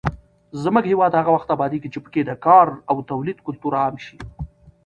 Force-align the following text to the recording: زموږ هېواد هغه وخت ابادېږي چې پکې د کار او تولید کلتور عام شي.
زموږ 0.63 0.85
هېواد 0.91 1.11
هغه 1.19 1.31
وخت 1.35 1.49
ابادېږي 1.55 1.89
چې 1.93 1.99
پکې 2.05 2.21
د 2.25 2.31
کار 2.45 2.67
او 2.89 2.97
تولید 3.11 3.37
کلتور 3.45 3.73
عام 3.81 3.95
شي. 4.05 4.17